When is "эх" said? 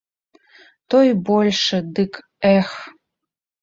2.57-2.69